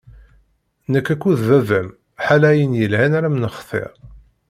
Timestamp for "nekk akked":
0.91-1.37